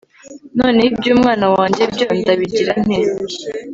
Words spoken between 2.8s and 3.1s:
nte